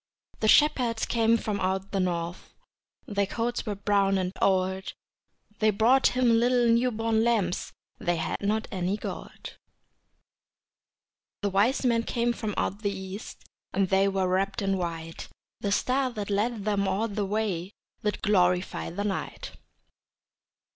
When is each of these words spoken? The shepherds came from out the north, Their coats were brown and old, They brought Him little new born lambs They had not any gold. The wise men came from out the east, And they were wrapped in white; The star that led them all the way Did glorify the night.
The 0.39 0.47
shepherds 0.47 1.05
came 1.05 1.37
from 1.37 1.59
out 1.59 1.91
the 1.91 1.99
north, 1.99 2.55
Their 3.05 3.27
coats 3.27 3.67
were 3.67 3.75
brown 3.75 4.17
and 4.17 4.31
old, 4.41 4.93
They 5.59 5.69
brought 5.69 6.17
Him 6.17 6.39
little 6.39 6.67
new 6.73 6.89
born 6.89 7.23
lambs 7.23 7.71
They 7.99 8.15
had 8.15 8.41
not 8.41 8.67
any 8.71 8.97
gold. 8.97 9.57
The 11.43 11.51
wise 11.51 11.85
men 11.85 12.01
came 12.01 12.33
from 12.33 12.55
out 12.57 12.81
the 12.81 12.89
east, 12.89 13.45
And 13.73 13.89
they 13.89 14.07
were 14.07 14.27
wrapped 14.27 14.63
in 14.63 14.75
white; 14.75 15.27
The 15.59 15.71
star 15.71 16.09
that 16.13 16.31
led 16.31 16.65
them 16.65 16.87
all 16.87 17.07
the 17.07 17.23
way 17.27 17.71
Did 18.01 18.23
glorify 18.23 18.89
the 18.89 19.03
night. 19.03 19.51